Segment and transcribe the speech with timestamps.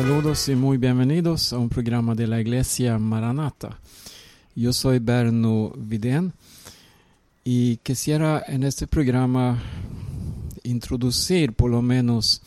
[0.00, 3.80] Saludos y muy bienvenidos a un programa de la Iglesia Maranata.
[4.54, 6.32] Yo soy Berno Vidén
[7.42, 9.58] y quisiera en este programa
[10.62, 12.40] introducir por lo menos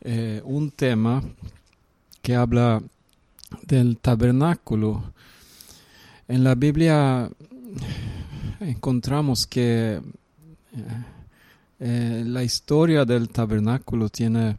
[0.00, 1.22] eh, un tema
[2.22, 2.82] que habla
[3.66, 5.12] del tabernáculo.
[6.26, 7.28] En la Biblia
[8.60, 10.02] encontramos que eh,
[11.80, 14.56] eh, la historia del tabernáculo tiene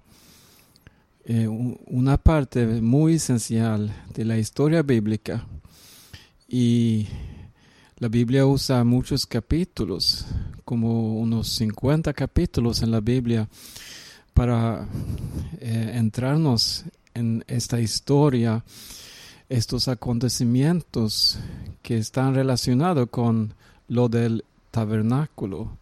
[1.31, 5.45] eh, una parte muy esencial de la historia bíblica
[6.47, 7.05] y
[7.99, 10.25] la Biblia usa muchos capítulos,
[10.65, 13.47] como unos 50 capítulos en la Biblia,
[14.33, 14.87] para
[15.59, 18.63] eh, entrarnos en esta historia,
[19.49, 21.37] estos acontecimientos
[21.83, 23.53] que están relacionados con
[23.87, 25.77] lo del tabernáculo.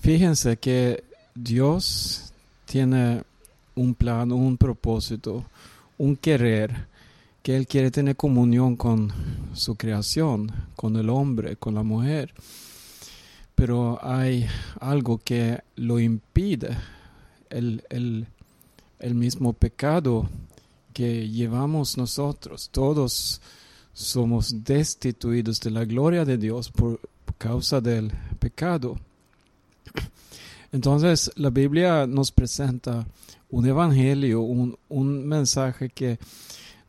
[0.00, 1.02] Fíjense que
[1.34, 2.32] Dios
[2.66, 3.24] tiene
[3.74, 5.44] un plan, un propósito,
[5.98, 6.86] un querer,
[7.42, 9.12] que Él quiere tener comunión con
[9.52, 12.32] su creación, con el hombre, con la mujer.
[13.54, 14.46] Pero hay
[14.80, 16.76] algo que lo impide,
[17.50, 18.26] el, el,
[18.98, 20.28] el mismo pecado
[20.94, 22.70] que llevamos nosotros.
[22.72, 23.42] Todos
[23.92, 26.98] somos destituidos de la gloria de Dios por
[27.36, 28.98] causa del pecado.
[30.72, 33.06] Entonces la Biblia nos presenta
[33.54, 36.18] un evangelio, un, un mensaje que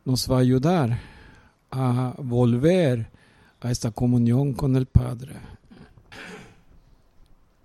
[0.04, 0.98] nos va a ayudar
[1.70, 3.08] a volver
[3.60, 5.36] a esta comunión con el Padre.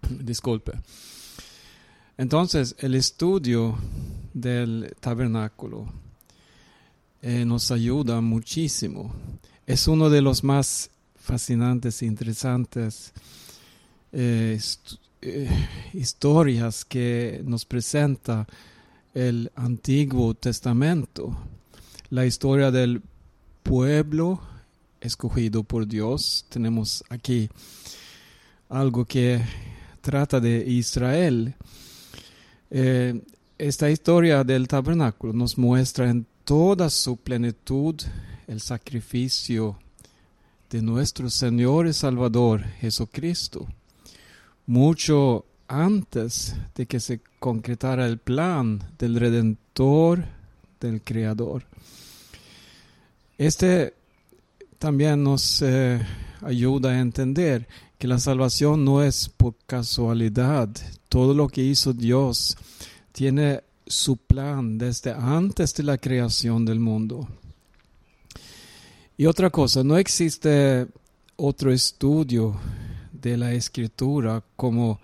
[0.07, 0.73] Disculpe.
[2.16, 3.75] Entonces, el estudio
[4.35, 5.88] del tabernáculo
[7.23, 9.16] eh, nos ayuda muchísimo.
[9.66, 13.13] Es uno de los más fascinantes e interesantes
[14.11, 14.59] eh,
[15.23, 18.45] eh, historias que nos presenta
[19.14, 21.35] el Antiguo Testamento,
[22.09, 23.02] la historia del
[23.63, 24.41] pueblo
[25.00, 26.46] escogido por Dios.
[26.50, 27.50] Tenemos aquí
[28.69, 29.41] algo que
[30.02, 31.56] trata de Israel.
[32.69, 33.22] Eh,
[33.58, 37.96] esta historia del tabernáculo nos muestra en toda su plenitud
[38.47, 39.78] el sacrificio
[40.69, 43.68] de nuestro Señor y Salvador Jesucristo.
[44.66, 50.26] Mucho antes de que se concretara el plan del Redentor,
[50.80, 51.64] del Creador.
[53.38, 53.94] Este
[54.78, 56.06] también nos eh,
[56.42, 57.68] ayuda a entender
[57.98, 60.70] que la salvación no es por casualidad.
[61.08, 62.58] Todo lo que hizo Dios
[63.12, 67.28] tiene su plan desde antes de la creación del mundo.
[69.18, 70.88] Y otra cosa, no existe
[71.38, 72.59] otro estudio
[73.12, 75.00] de la escritura como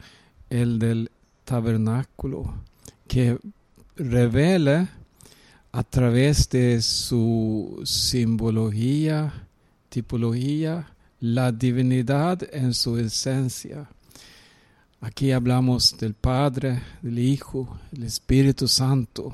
[0.50, 1.12] el del
[1.44, 2.54] tabernáculo,
[3.08, 3.38] que
[3.96, 4.90] revela
[5.72, 9.48] a través de su simbología,
[9.90, 10.88] tipología,
[11.20, 13.90] la divinidad en su esencia.
[15.02, 19.32] Aquí hablamos del Padre, del Hijo, del Espíritu Santo.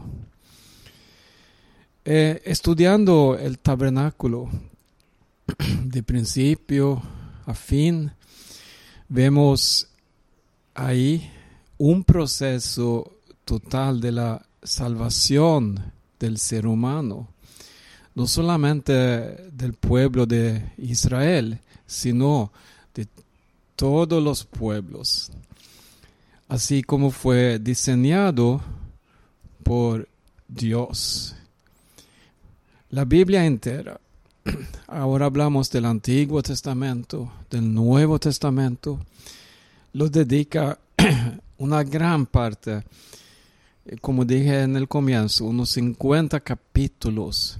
[2.05, 4.49] Eh, estudiando el tabernáculo
[5.85, 7.01] de principio
[7.45, 8.11] a fin,
[9.07, 9.87] vemos
[10.73, 11.29] ahí
[11.77, 13.11] un proceso
[13.45, 17.27] total de la salvación del ser humano,
[18.15, 18.93] no solamente
[19.51, 22.51] del pueblo de Israel, sino
[22.93, 23.07] de
[23.75, 25.31] todos los pueblos,
[26.47, 28.61] así como fue diseñado
[29.63, 30.07] por
[30.47, 31.35] Dios.
[32.91, 33.99] La Biblia entera,
[34.87, 38.99] ahora hablamos del Antiguo Testamento, del Nuevo Testamento,
[39.93, 40.77] lo dedica
[41.57, 42.83] una gran parte,
[43.85, 47.59] eh, como dije en el comienzo, unos 50 capítulos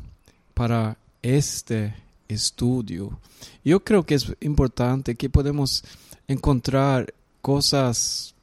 [0.53, 1.95] para este
[2.27, 3.19] estudio.
[3.63, 5.83] Yo creo que es importante que podemos
[6.27, 8.33] encontrar cosas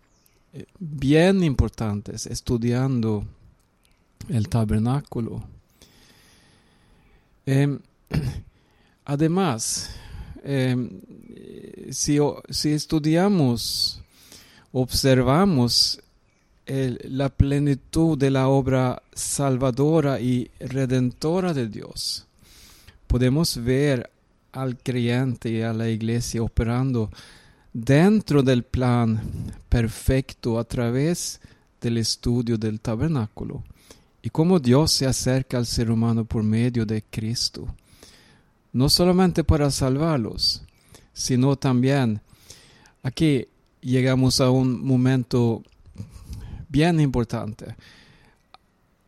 [0.53, 3.25] eh, bien importantes estudiando
[4.29, 5.43] el tabernáculo.
[7.47, 7.81] Em,
[9.05, 9.91] además,
[10.42, 11.00] em,
[11.90, 14.00] si, si estudiamos,
[14.72, 16.00] observamos
[16.66, 22.26] la plenitud de la obra salvadora y redentora de Dios,
[23.06, 24.08] podemos ver
[24.52, 27.10] al creyente y a la iglesia operando
[27.72, 29.20] dentro del plan
[29.69, 31.40] perfecto a través
[31.81, 33.62] del estudio del tabernáculo
[34.22, 37.75] y cómo Dios se acerca al ser humano por medio de Cristo,
[38.72, 40.62] no solamente para salvarlos,
[41.12, 42.20] sino también
[43.02, 43.46] aquí
[43.81, 45.62] llegamos a un momento
[46.69, 47.75] bien importante.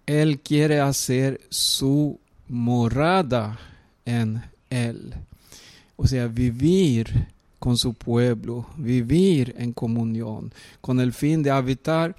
[0.07, 2.19] Él quiere hacer su
[2.49, 3.59] morada
[4.05, 5.15] en Él.
[5.97, 12.17] O sea, vivir con su pueblo, vivir en comunión, con el fin de habitar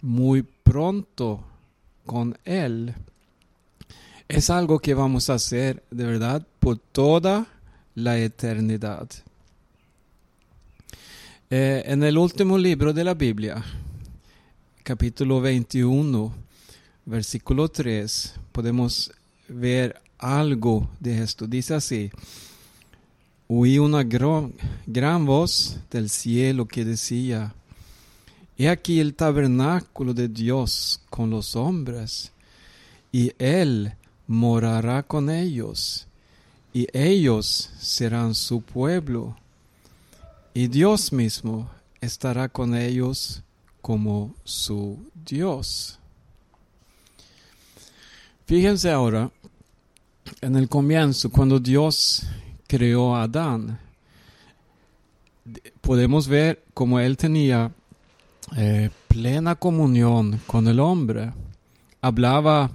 [0.00, 1.44] muy pronto
[2.06, 2.94] con Él.
[4.36, 7.46] Es algo que vamos a hacer de verdad por toda
[7.94, 9.08] la eternidad.
[11.48, 13.64] Eh, en el último libro de la Biblia,
[14.82, 16.34] capítulo 21,
[17.06, 19.10] versículo 3, podemos
[19.48, 21.46] ver algo de esto.
[21.46, 22.10] Dice así,
[23.48, 24.52] oí una gran,
[24.86, 27.54] gran voz del cielo que decía,
[28.58, 32.32] He aquí el tabernáculo de Dios con los hombres,
[33.10, 33.94] y Él
[34.26, 36.06] morará con ellos,
[36.72, 39.36] y ellos serán su pueblo,
[40.54, 41.70] y Dios mismo
[42.00, 43.42] estará con ellos
[43.80, 45.98] como su Dios.
[48.46, 49.30] Fíjense ahora
[50.40, 52.26] en el comienzo, cuando Dios
[52.66, 53.78] creó a Adán,
[55.80, 57.72] podemos ver cómo él tenía
[58.56, 61.32] eh, plena comunión con el hombre.
[62.00, 62.70] Hablaba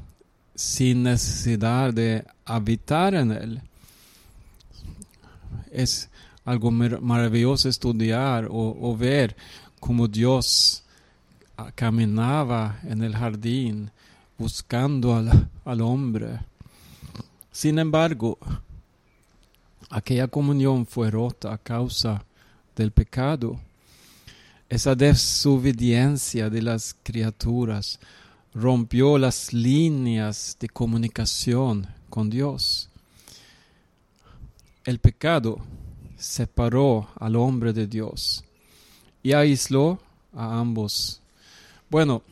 [0.55, 3.61] sin necesidad de habitar en él.
[5.71, 6.09] Es
[6.45, 9.35] algo maravilloso estudiar o, ver
[9.79, 10.83] cómo Dios
[11.75, 13.91] caminaba en el jardín
[14.37, 16.39] buscando al, al hombre.
[17.51, 18.37] Sin embargo,
[19.89, 22.23] aquella comunión fue rota a causa
[22.75, 23.59] del pecado.
[24.69, 27.99] Esa desobediencia de las criaturas
[28.53, 32.89] rompió las líneas de comunicación con Dios.
[34.83, 35.59] El pecado
[36.17, 38.43] separó al hombre de Dios
[39.23, 39.99] y aisló
[40.33, 41.21] a ambos.
[41.89, 42.23] Bueno,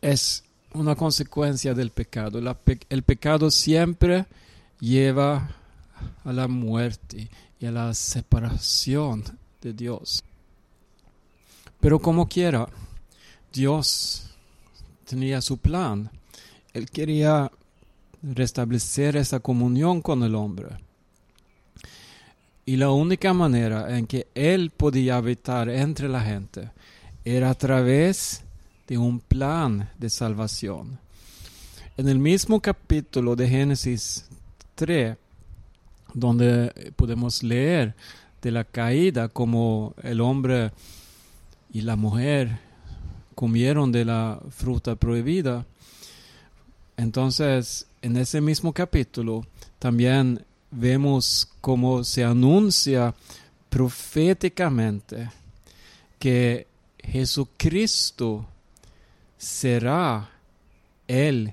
[0.00, 2.40] es una consecuencia del pecado.
[2.88, 4.26] el pecado siempre
[4.80, 5.56] lleva
[6.24, 7.28] a la muerte
[7.60, 9.24] y a la separación
[9.60, 10.22] de Dios.
[11.80, 12.68] Pero como quiera,
[13.52, 14.27] Dios
[15.08, 16.10] tenía su plan.
[16.74, 17.50] Él quería
[18.22, 20.68] restablecer esa comunión con el hombre.
[22.66, 26.70] Y la única manera en que Él podía habitar entre la gente
[27.24, 28.42] era a través
[28.86, 30.98] de un plan de salvación.
[31.96, 34.26] En el mismo capítulo de Génesis
[34.74, 35.16] 3,
[36.12, 37.94] donde podemos leer
[38.42, 40.70] de la caída como el hombre
[41.72, 42.67] y la mujer
[43.38, 45.64] comieron de la fruta prohibida.
[46.96, 49.46] Entonces, en ese mismo capítulo
[49.78, 53.14] también vemos cómo se anuncia
[53.68, 55.30] proféticamente
[56.18, 56.66] que
[56.98, 58.44] Jesucristo
[59.36, 60.28] será
[61.06, 61.52] el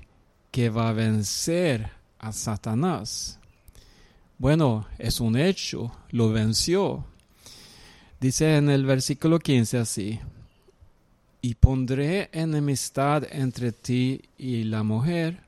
[0.50, 3.38] que va a vencer a Satanás.
[4.38, 7.04] Bueno, es un hecho, lo venció.
[8.20, 10.18] Dice en el versículo 15 así,
[11.40, 15.38] y pondré enemistad entre ti y la mujer,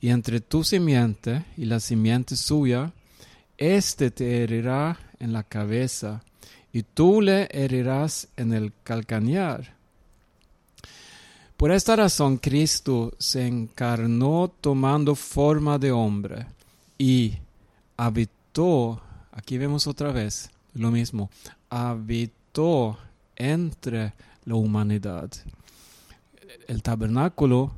[0.00, 2.92] y entre tu simiente y la simiente suya,
[3.58, 6.22] éste te herirá en la cabeza,
[6.72, 9.74] y tú le herirás en el calcañar.
[11.56, 16.46] Por esta razón Cristo se encarnó tomando forma de hombre
[16.96, 17.34] y
[17.98, 21.28] habitó, aquí vemos otra vez lo mismo,
[21.68, 22.96] habitó
[23.36, 24.14] entre
[24.50, 25.30] la humanidad.
[26.66, 27.70] El tabernáculo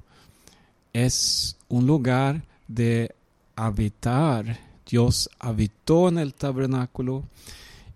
[0.92, 3.14] es un lugar de
[3.54, 4.58] habitar.
[4.88, 7.24] Dios habitó en el tabernáculo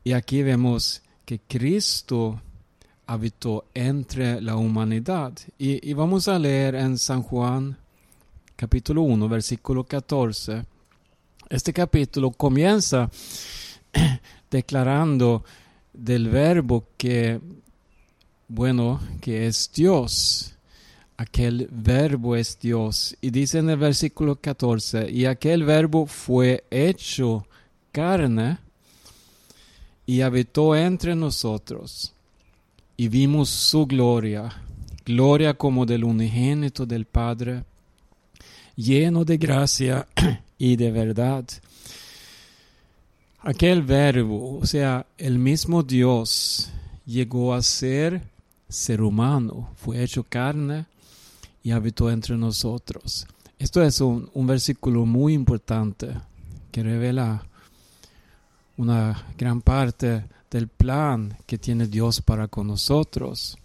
[0.05, 2.41] y aquí vemos que Cristo
[3.07, 5.33] habitó entre la humanidad.
[5.59, 7.79] Y, y, vamos a leer en San Juan
[8.57, 10.65] capítulo 1, versículo 14.
[11.49, 13.09] Este capítulo comienza
[14.51, 15.45] declarando
[15.95, 17.41] del verbo que,
[18.49, 20.57] bueno, que es Dios
[21.17, 23.17] aquel verbo es Dios.
[23.21, 27.47] Y dice en el versículo 14, y aquel verbo fue hecho
[27.93, 28.59] carne
[30.05, 32.13] y habitó entre nosotros.
[32.97, 34.63] Y vimos su gloria,
[35.05, 37.65] gloria como del unigénito del Padre,
[38.75, 40.07] lleno de gracia
[40.59, 41.45] y de verdad.
[43.41, 46.71] Aquel verbo, o sea, el mismo Dios
[47.05, 48.36] llegó a ser
[48.69, 50.87] ser humano, fue hecho carne
[51.63, 53.27] y habitó entre nosotros.
[53.59, 56.09] Esto es un, versículo muy importante
[56.71, 57.45] que revela
[58.77, 63.57] una gran parte del plan que tiene Dios para con nosotros.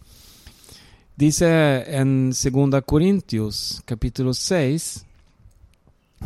[1.16, 5.06] Dice en 2 Corintios capítulo 6,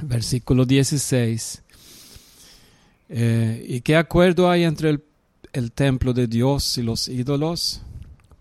[0.03, 1.63] versículo 16,
[3.09, 5.03] eh, ¿y qué acuerdo hay entre el,
[5.53, 7.81] el templo de Dios y los ídolos?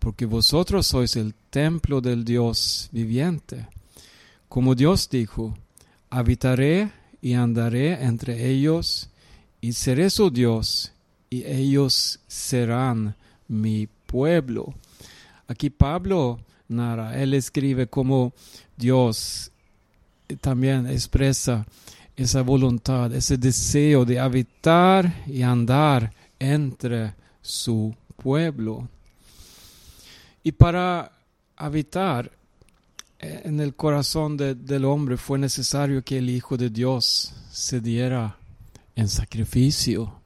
[0.05, 3.67] Porque vosotros sois el templo del Dios viviente.
[4.51, 5.57] Como Dios dijo,
[6.11, 6.93] habitaré
[7.23, 9.09] y andaré entre ellos
[9.63, 10.93] y seré su Dios
[11.31, 13.17] y ellos serán
[13.49, 14.75] mi pueblo.
[15.49, 18.35] Aquí Pablo narra, él escribe como
[18.77, 19.53] Dios
[20.43, 21.65] también expresa
[22.15, 28.91] esa voluntad, ese deseo de habitar y andar entre su pueblo.
[30.45, 31.11] Y para
[31.57, 32.31] habitar
[33.19, 38.37] en el corazón del hombre fue necesario que el Hijo de Dios se diera
[38.95, 40.21] en sacrificio.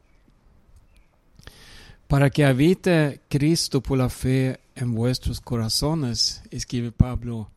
[2.08, 7.50] Para que habite Cristo por la fe en vuestros corazones, escribe Pablo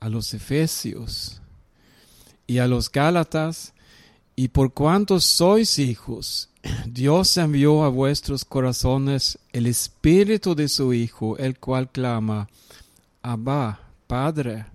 [0.00, 1.40] a los Efesios
[2.46, 3.72] y a los Gálatas,
[4.36, 6.50] y por cuanto sois hijos,
[6.86, 12.48] Dios envió a vuestros corazones el Espíritu de su Hijo, el cual clama,
[13.22, 14.66] Abba, Padre.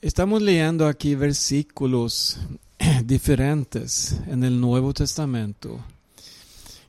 [0.00, 2.38] Estamos leyendo aquí versículos
[3.04, 5.84] diferentes en el Nuevo Testamento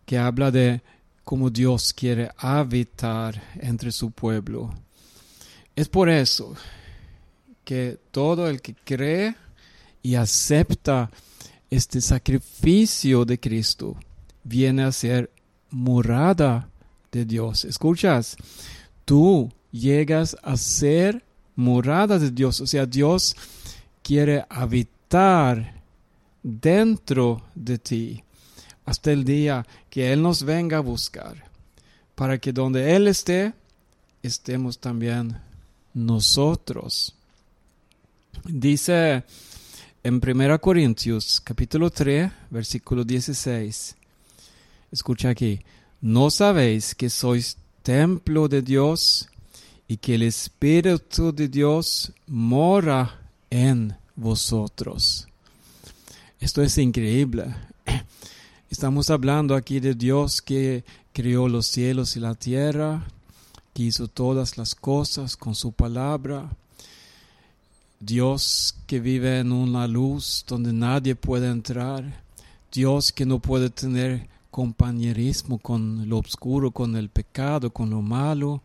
[0.05, 0.81] que habla de
[1.25, 4.73] cómo Dios quiere habitar entre su pueblo.
[5.75, 6.55] Es por eso
[7.65, 9.35] que todo el que cree
[10.01, 11.11] y acepta
[11.69, 13.95] este sacrificio de Cristo
[14.43, 15.31] viene a ser
[15.69, 16.69] morada
[17.11, 17.65] de Dios.
[17.65, 18.37] ¿Escuchas?
[19.05, 21.23] Tú llegas a ser
[21.55, 22.61] morada de Dios.
[22.61, 23.35] O sea, Dios
[24.01, 25.81] quiere habitar
[26.41, 28.23] dentro de ti
[28.85, 31.51] hasta el día que Él nos venga a buscar,
[32.15, 33.53] para que donde Él esté,
[34.23, 35.37] estemos también
[35.93, 37.13] nosotros.
[38.45, 39.25] Dice
[40.07, 43.97] en 1 Corintios capítulo 3, versículo 16,
[44.89, 45.59] escucha aquí,
[45.99, 49.27] ¿no sabéis que sois templo de Dios
[49.85, 55.27] y que el Espíritu de Dios mora en vosotros?
[56.39, 57.53] Esto es increíble.
[58.69, 63.05] Estamos hablando aquí de Dios que creó los cielos y la tierra,
[63.73, 66.49] que hizo todas las cosas con su palabra.
[67.99, 72.23] Dios que vive en una luz donde nadie puede entrar.
[72.71, 78.61] Dios que no puede tener compañerismo con lo oscuro, con el pecado, con lo malo.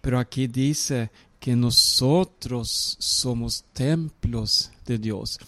[0.00, 5.38] Pero aquí dice que nosotros somos templos de Dios.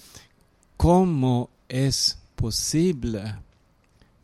[0.76, 3.34] ¿Cómo es posible?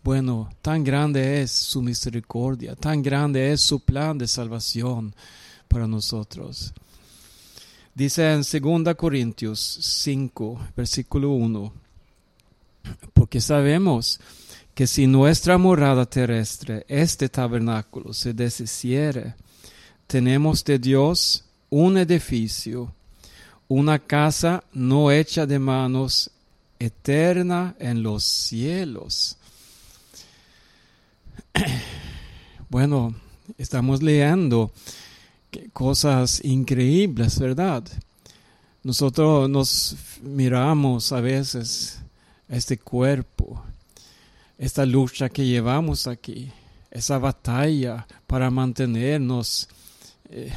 [0.04, 5.14] Bueno, tan grande es su misericordia, tan grande es su plan de salvación
[5.66, 6.72] para nosotros.
[7.94, 11.72] Dice en 2 Corintios 5, versículo 1,
[13.12, 14.18] porque sabemos
[14.74, 19.36] que si nuestra morada terrestre, este tabernáculo, se deshiciere,
[20.08, 22.92] tenemos de Dios un edificio,
[23.68, 26.32] una casa no hecha de manos,
[26.80, 29.38] eterna en los cielos.
[32.70, 33.14] Bueno,
[33.56, 34.72] estamos leyendo
[35.72, 37.84] cosas increíbles, ¿verdad?
[38.82, 42.00] Nosotros nos miramos a veces
[42.48, 43.62] este cuerpo,
[44.58, 46.50] esta lucha que llevamos aquí,
[46.90, 49.68] esa batalla para mantenernos
[50.28, 50.52] eh,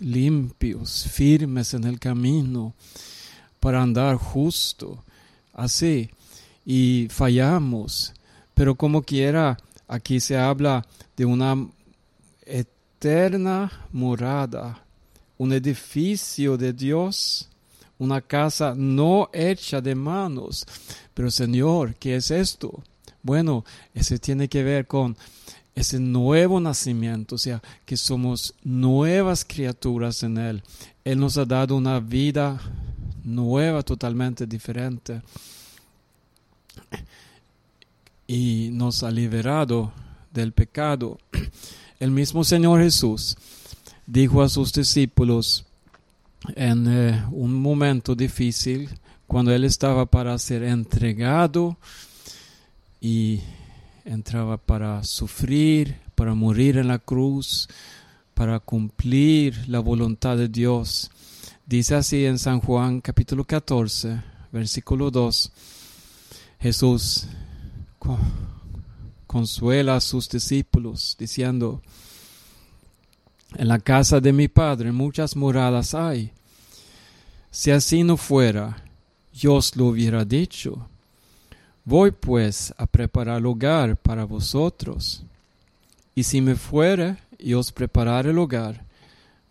[0.00, 2.74] limpios, firmes en el camino,
[3.60, 5.04] para andar justo,
[5.52, 6.10] así,
[6.64, 8.12] y fallamos,
[8.54, 9.56] pero como quiera,
[9.88, 10.86] Aquí se habla
[11.16, 11.66] de una
[12.98, 14.82] eterna morada,
[15.36, 17.48] un edificio de Dios,
[17.96, 20.66] una casa no hecha de manos.
[21.14, 22.82] Pero Señor, ¿qué es esto?
[23.22, 23.64] Bueno,
[23.94, 25.16] ese tiene que ver con
[25.76, 30.62] ese nuevo nacimiento, o sea, que somos nuevas criaturas en Él.
[31.04, 32.60] Él nos ha dado una vida
[33.22, 35.22] nueva, totalmente diferente
[38.26, 39.92] y nos ha liberado
[40.32, 41.18] del pecado.
[42.00, 43.36] El mismo Señor Jesús
[44.06, 45.64] dijo a sus discípulos
[46.54, 48.88] en eh, un momento difícil,
[49.26, 51.76] cuando Él estaba para ser entregado
[53.00, 53.40] y
[54.04, 57.68] entraba para sufrir, para morir en la cruz,
[58.32, 61.10] para cumplir la voluntad de Dios.
[61.66, 65.52] Dice así en San Juan capítulo 14, versículo 2,
[66.60, 67.26] Jesús
[69.28, 71.80] consuela a sus discípulos diciendo,
[73.56, 76.32] En la casa de mi Padre muchas moradas hay.
[77.52, 78.82] Si así no fuera,
[79.32, 80.88] yo os lo hubiera dicho.
[81.84, 85.22] Voy pues a preparar lugar para vosotros.
[86.14, 88.84] Y si me fuere y os preparare lugar,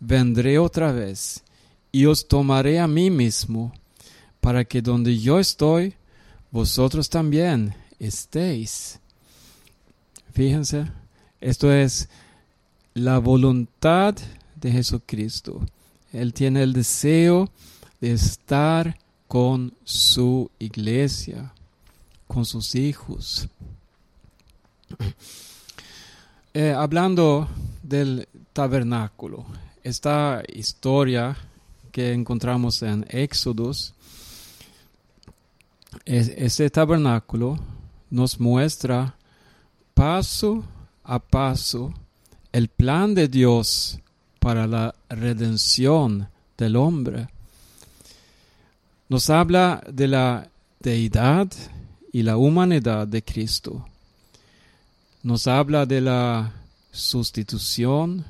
[0.00, 1.42] vendré otra vez
[1.90, 3.72] y os tomaré a mí mismo,
[4.40, 5.94] para que donde yo estoy,
[6.50, 9.00] vosotros también estéis.
[10.38, 10.86] Fíjense,
[11.40, 12.08] esto es
[12.94, 14.14] la voluntad
[14.54, 15.66] de Jesucristo.
[16.12, 17.50] Él tiene el deseo
[18.00, 21.52] de estar con su iglesia,
[22.28, 23.48] con sus hijos.
[26.54, 27.48] Eh, hablando
[27.82, 29.44] del tabernáculo,
[29.82, 31.36] esta historia
[31.90, 33.92] que encontramos en Éxodos,
[36.04, 37.58] ese tabernáculo
[38.10, 39.17] nos muestra
[39.98, 40.62] paso
[41.02, 41.92] a paso
[42.52, 43.98] el plan de Dios
[44.38, 47.26] para la redención del hombre.
[49.08, 51.48] Nos habla de la deidad
[52.12, 53.88] y la humanidad de Cristo.
[55.24, 56.52] Nos habla de la
[56.92, 58.24] sustitución,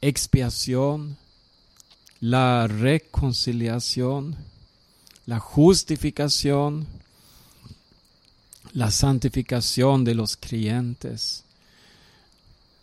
[0.00, 1.18] expiación,
[2.18, 4.36] la reconciliación,
[5.26, 6.86] la justificación,
[8.72, 11.44] la santificación de los creyentes.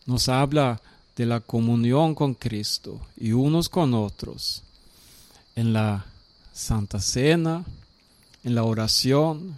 [0.05, 0.81] Nos habla
[1.15, 4.63] de la comunión con Cristo y unos con otros
[5.55, 6.05] en la
[6.53, 7.63] Santa Cena,
[8.43, 9.57] en la oración.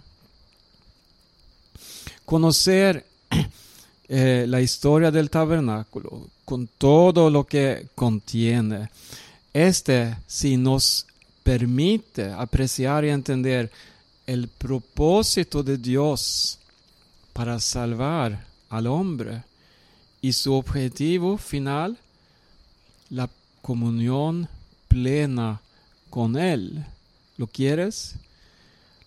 [2.24, 3.06] Conocer
[4.08, 8.90] eh, la historia del tabernáculo con todo lo que contiene.
[9.52, 11.06] Este si nos
[11.42, 13.70] permite apreciar y entender
[14.28, 16.58] el propósito de Dios
[17.32, 19.42] para salvar al hombre
[20.20, 21.96] y su objetivo final,
[23.08, 23.30] la
[23.62, 24.46] comunión
[24.86, 25.62] plena
[26.10, 26.84] con Él.
[27.38, 28.16] ¿Lo quieres?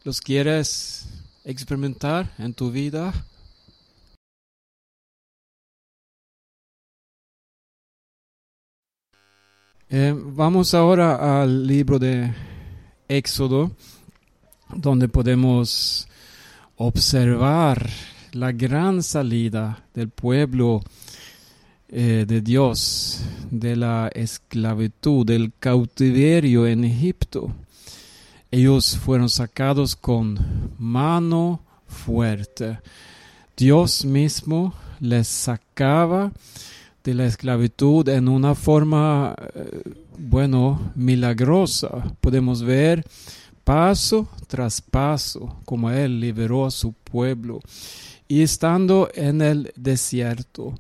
[0.04, 1.06] ¿Los quieres
[1.46, 3.14] experimentar en tu vida?
[9.88, 12.34] Eh, vamos ahora al libro de
[13.08, 13.70] Éxodo,
[14.76, 16.08] donde podemos
[16.78, 17.90] observar
[18.34, 20.82] la gran salida del pueblo
[21.90, 27.54] eh, de Dios de la esclavitud, del cautiverio en Egipto.
[28.50, 32.80] Ellos fueron sacados con mano fuerte.
[33.58, 36.32] Dios mismo les sacaba
[37.04, 39.82] de la esclavitud en una forma, eh,
[40.18, 41.90] bueno, milagrosa.
[42.22, 43.06] Podemos ver
[43.64, 47.60] paso tras paso como Él liberó a su pueblo.
[48.28, 50.74] Y estando en el desierto,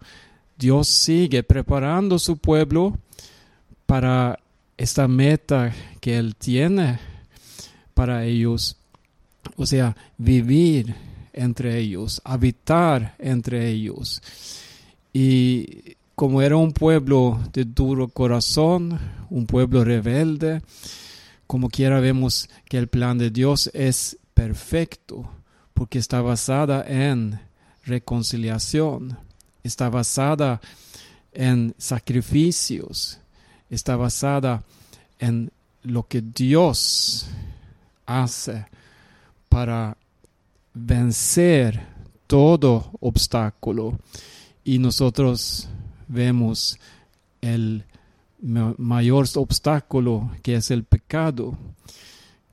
[0.57, 2.97] Dios sigue preparando su pueblo
[3.85, 4.39] para
[4.77, 6.99] esta meta que Él tiene
[7.93, 8.77] para ellos.
[9.57, 10.95] O sea, vivir
[11.33, 14.21] entre ellos, habitar entre ellos.
[15.13, 20.61] Y como era un pueblo de duro corazón, un pueblo rebelde,
[21.51, 25.29] como quiera vemos que el plan de Dios es perfecto,
[25.73, 27.41] porque está basada en
[27.83, 29.17] reconciliación,
[29.61, 30.61] está basada
[31.33, 33.19] en sacrificios,
[33.69, 34.63] está basada
[35.19, 35.51] en
[35.83, 37.27] lo que Dios
[38.05, 38.65] hace
[39.49, 39.97] para
[40.73, 41.85] vencer
[42.27, 43.99] todo obstáculo.
[44.63, 45.67] Y nosotros
[46.07, 46.79] vemos
[47.41, 47.83] el
[48.41, 51.57] mayor obstáculo que es el pecado,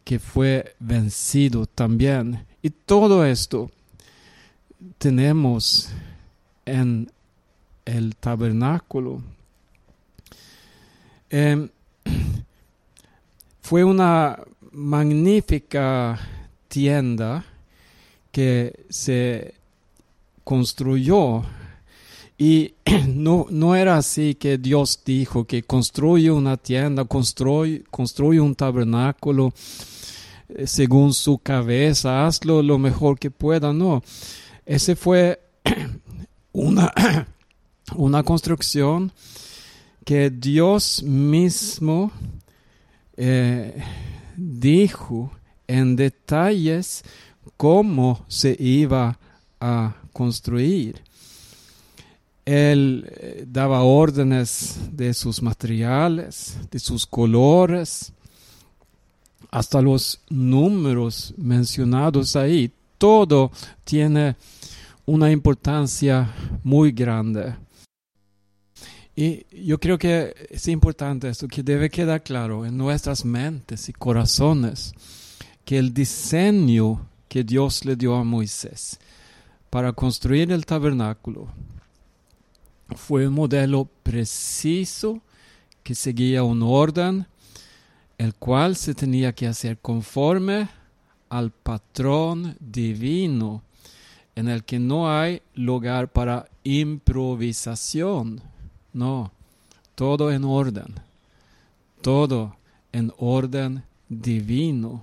[0.05, 2.47] que fue vencido también.
[2.63, 3.71] Y todo esto
[4.99, 5.91] tenemos
[6.65, 7.11] en
[7.85, 9.23] el tabernáculo.
[11.31, 11.69] Em,
[13.61, 14.39] fue una
[14.73, 16.19] magnífica
[16.69, 17.45] tienda
[18.31, 19.55] que se
[20.45, 21.43] construyó
[22.39, 22.75] y
[23.09, 29.53] no, no era así que Dios dijo que construye una tienda, construye, construye un tabernáculo
[30.49, 33.73] eh, según su cabeza, hazlo lo mejor que pueda.
[33.73, 34.03] No,
[34.65, 35.41] ese fue
[36.53, 36.93] una,
[37.97, 39.13] una construcción
[40.05, 42.13] que Dios mismo
[43.17, 43.83] eh,
[44.37, 45.33] dijo
[45.67, 47.03] en detalles
[47.57, 49.19] cómo se iba
[49.61, 51.08] a construir.
[52.49, 58.11] Él eh, daba órdenes de sus materiales, de sus colores,
[59.51, 62.73] hasta los números mencionados ahí.
[62.97, 63.53] Todo
[63.85, 64.37] tiene
[65.05, 66.35] una importancia
[66.65, 67.55] muy grande.
[69.15, 73.93] Y yo creo que es importante esto, que debe quedar claro en nuestras mentes y
[73.93, 74.95] corazones
[75.67, 78.99] que el diseño que Dios le dio a Moisés
[79.69, 81.49] para construir el tabernáculo
[82.97, 85.21] fue un modelo preciso
[85.83, 87.27] que seguía un orden,
[88.19, 90.69] el cual se tenía que hacer conforme
[91.29, 93.63] al patrón divino,
[94.35, 98.43] en el que no hay lugar para improvisación
[98.93, 99.31] no,
[99.95, 100.95] todo en orden,
[102.01, 102.57] todo
[102.93, 105.03] en orden divino.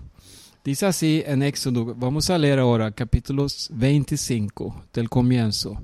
[0.63, 5.77] Dice así en Éxodo, vamos a leer ahora capítulos 25 del comienzo.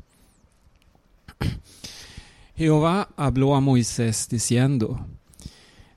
[2.56, 5.06] Jehová habló a Moisés diciendo,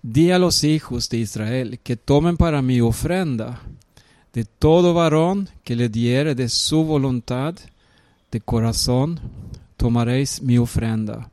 [0.02, 3.62] Di a los hijos de Israel que tomen para mí ofrenda
[4.32, 7.54] de todo varón que le diere de su voluntad
[8.30, 9.20] de corazón,
[9.76, 11.30] tomaréis mi ofrenda.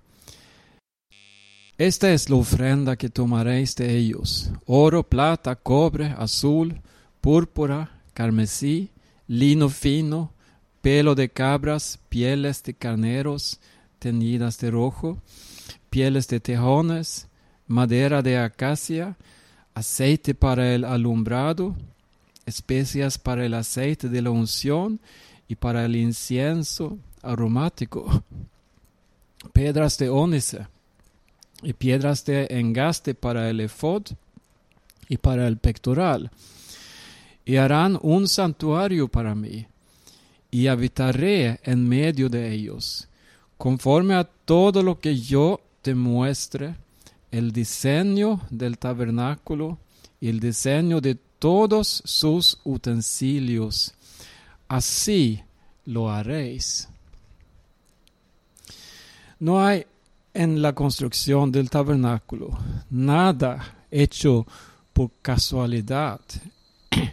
[1.78, 6.80] Esta es la ofrenda que tomaréis de ellos: oro, plata, cobre, azul,
[7.22, 8.92] púrpura, carmesí,
[9.28, 10.32] lino fino,
[10.82, 13.60] pelo de cabras, pieles de carneros
[14.02, 15.20] teñidas de rojo,
[15.92, 17.28] pieles de tejones,
[17.68, 19.16] madera de acacia,
[19.76, 21.76] aceite para el alumbrado,
[22.48, 25.00] especias para el aceite de la unción
[25.48, 28.24] y para el incienso aromático,
[29.54, 30.68] pedras de ónice
[31.62, 34.04] y piedras de engaste para el efod
[35.10, 36.32] y para el pectoral.
[37.46, 39.68] Y harán un santuario para mí,
[40.50, 43.08] y habitaré en medio de ellos,
[43.62, 46.74] conforme a todo lo que yo te muestre,
[47.30, 49.78] el diseño del tabernáculo
[50.20, 53.94] y el diseño de todos sus utensilios.
[54.68, 55.44] Así
[55.86, 56.90] lo haréis.
[59.38, 59.86] No hay
[60.34, 62.58] en la construcción del tabernáculo.
[62.90, 64.48] Nada hecho
[64.92, 66.20] por casualidad.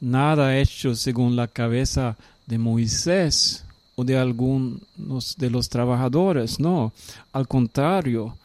[0.00, 2.16] Nada hecho según la cabeza
[2.48, 3.64] de Moisés
[3.98, 6.60] o de algunos de los trabajadores.
[6.60, 6.92] No,
[7.32, 8.36] al contrario,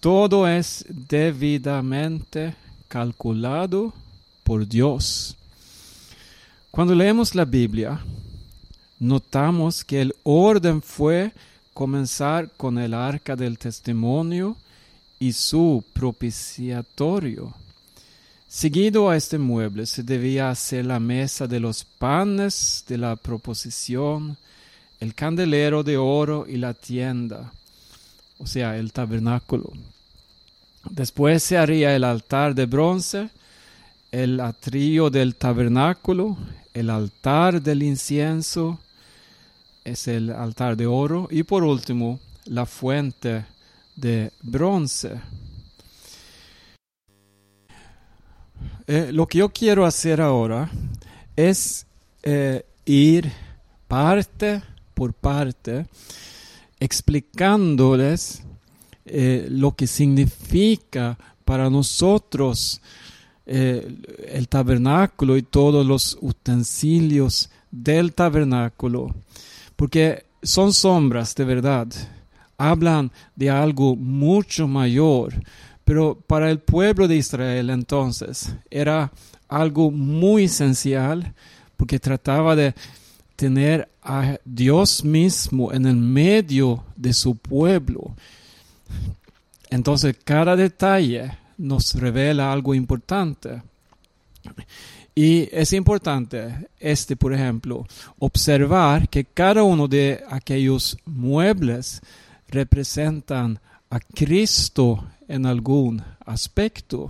[0.00, 2.56] todo es debidamente
[2.88, 3.92] calculado
[4.42, 5.36] por Dios.
[6.72, 8.00] Cuando leemos la Biblia,
[8.98, 11.30] notamos que el orden fue
[11.72, 14.56] comenzar con el arca del testimonio
[15.20, 17.54] y su propiciatorio.
[18.48, 24.36] Seguido a este mueble se debía hacer la mesa de los panes de la proposición,
[25.00, 27.52] el candelero de oro y la tienda,
[28.38, 29.72] o sea, el tabernáculo.
[30.88, 33.30] Después se haría el altar de bronce,
[34.12, 36.36] el atrio del tabernáculo,
[36.74, 38.78] el altar del incienso,
[39.84, 43.46] es el altar de oro y por último la fuente
[43.96, 45.20] de bronce.
[48.86, 50.70] Eh, lo que yo quiero hacer ahora
[51.36, 51.86] es
[52.22, 53.32] eh, ir
[53.88, 54.62] parte
[55.00, 55.86] por parte
[56.78, 58.42] explicándoles
[59.06, 62.82] eh, lo que significa para nosotros
[63.46, 69.14] el tabernáculo y todos los utensilios del tabernáculo.
[69.74, 71.88] Porque son sombras de verdad,
[72.58, 75.32] hablan de algo mucho mayor,
[75.82, 79.10] pero para el pueblo de Israel entonces era
[79.48, 81.32] algo muy esencial
[81.78, 82.74] porque trataba de
[83.40, 88.14] tener a Dios mismo en el medio de su pueblo.
[89.70, 93.62] Entonces cada detalle nos revela algo importante.
[95.14, 97.86] Y es importante, este por ejemplo,
[98.18, 102.02] observar que cada uno de aquellos muebles
[102.48, 107.08] representan a Cristo en algún aspecto.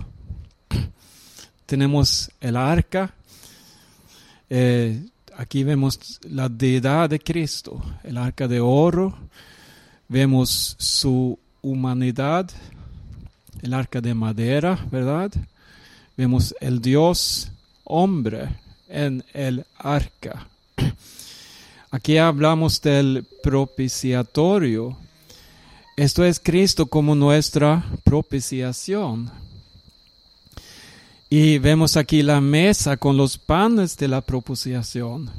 [1.65, 3.13] Tenemos el arca,
[4.49, 9.17] eh, aquí vemos la deidad de Cristo, el arca de oro,
[10.07, 12.47] vemos su humanidad,
[13.63, 15.31] el arca de madera, ¿verdad?
[16.15, 17.51] Vemos el Dios
[17.85, 18.49] hombre
[18.87, 20.47] en el arca.
[21.89, 24.95] Aquí hablamos del propiciatorio.
[25.97, 29.31] Esto es Cristo como nuestra propiciación.
[31.33, 35.29] Y vemos aquí la mesa con los panes de la propiciación.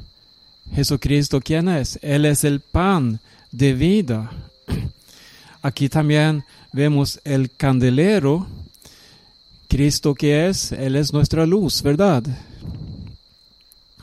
[0.73, 1.99] Jesucristo, ¿quién es?
[2.01, 3.19] Él es el pan
[3.51, 4.31] de vida.
[5.61, 8.47] Aquí también vemos el candelero
[9.67, 12.23] Cristo que es, Él es nuestra luz, ¿verdad?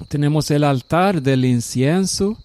[0.07, 2.38] Tenemos el altar del incienso,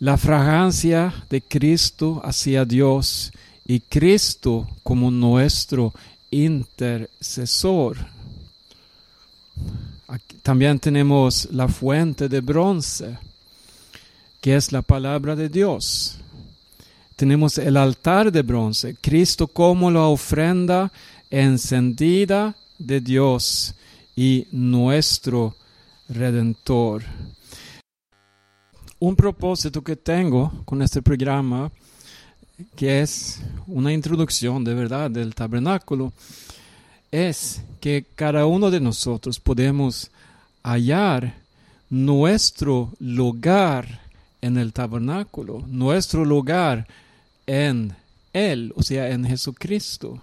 [0.00, 3.32] la fragancia de Cristo hacia Dios
[3.66, 5.92] y Cristo como nuestro
[6.30, 7.96] intercesor.
[10.42, 13.18] también tenemos la fuente de bronce,
[14.40, 16.18] que es la palabra de Dios.
[17.16, 20.90] Tenemos el altar de bronce, Cristo como la ofrenda
[21.30, 23.74] encendida de Dios
[24.16, 25.54] y nuestro
[26.08, 27.02] redentor.
[29.00, 31.70] Un propósito que tengo con este programa,
[32.76, 36.12] que es una introducción de verdad del tabernáculo,
[37.10, 40.10] es que cada uno de nosotros podemos
[40.62, 41.34] hallar
[41.90, 44.00] nuestro lugar
[44.42, 46.86] en el tabernáculo, nuestro lugar
[47.46, 47.94] en
[48.32, 50.20] Él, o sea, en Jesucristo.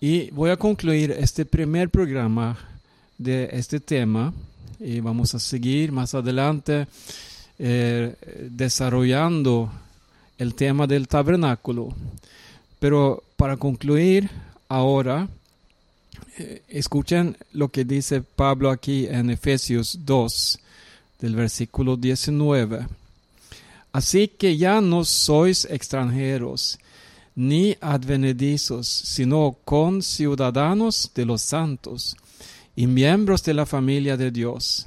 [0.00, 2.58] Y voy a concluir este primer programa
[3.18, 4.32] de este tema
[4.80, 6.88] y vamos a seguir más adelante
[7.58, 8.16] eh,
[8.50, 9.70] desarrollando
[10.38, 11.94] el tema del tabernáculo.
[12.78, 14.30] Pero para concluir
[14.68, 15.28] ahora,
[16.38, 20.58] eh, escuchen lo que dice Pablo aquí en Efesios 2,
[21.20, 22.86] del versículo 19.
[23.92, 26.78] Así que ya no sois extranjeros
[27.34, 32.16] ni advenedizos, sino conciudadanos de los santos
[32.74, 34.86] y miembros de la familia de Dios,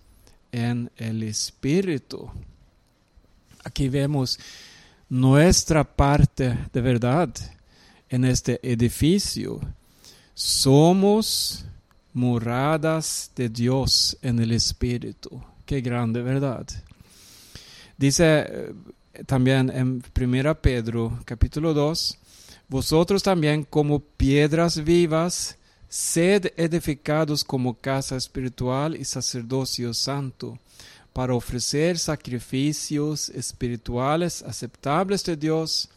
[0.51, 2.29] en el Espíritu.
[3.63, 4.39] Aquí vemos
[5.09, 7.29] nuestra parte de verdad
[8.09, 9.59] en este edificio.
[10.33, 11.65] Somos
[12.13, 15.41] moradas de Dios en el Espíritu.
[15.65, 16.65] Qué grande verdad.
[17.97, 18.73] Dice eh,
[19.25, 22.17] también en 1 Pedro capítulo 2,
[22.67, 25.57] vosotros también como piedras vivas,
[25.91, 30.57] sed edificados como casa espiritual y sacerdocio santo,
[31.11, 35.89] para ofrecer sacrificios espirituales aceptables de Dios,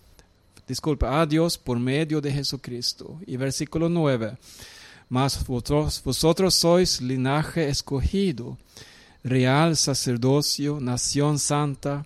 [0.66, 3.20] disculpa, a Dios por medio de Jesucristo.
[3.24, 4.36] Y versículo 9,
[5.08, 8.58] mas vosotros, vosotros sois linaje escogido
[9.22, 12.04] real sacerdocio, nación santa,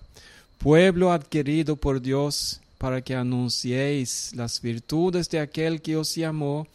[0.59, 6.67] pueblo adquirido por Dios, para que anunciéis las virtudes de aquel que os llamó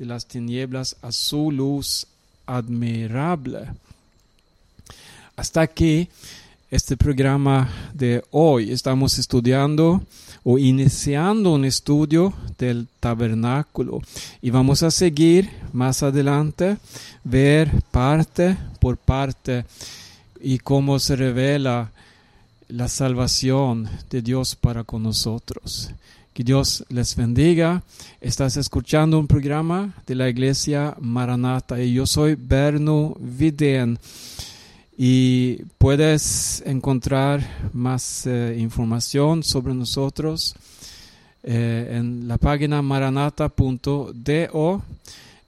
[0.00, 2.06] de las tinieblas a su luz
[2.46, 3.66] admirable.
[5.36, 6.08] Hasta aquí
[6.70, 8.72] este programa de hoy.
[8.72, 10.02] Estamos estudiando
[10.42, 14.00] o iniciando un estudio del tabernáculo
[14.40, 16.78] y vamos a seguir más adelante,
[17.22, 19.66] ver parte por parte
[20.40, 21.92] y cómo se revela
[22.68, 25.90] la salvación de Dios para con nosotros.
[26.32, 27.82] Que Dios les bendiga.
[28.20, 33.98] Estás escuchando un programa de la iglesia Maranata y yo soy Berno Viden
[34.96, 40.54] y puedes encontrar más eh, información sobre nosotros
[41.42, 44.82] eh, en la página maranata.do.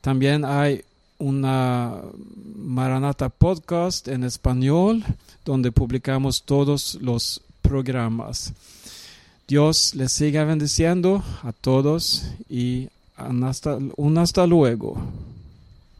[0.01, 0.83] También hay
[1.19, 1.95] una
[2.57, 5.05] Maranata podcast en español
[5.45, 8.53] donde publicamos todos los programas.
[9.49, 12.89] Dios les siga bendiciendo a todos y
[13.97, 14.97] un hasta luego.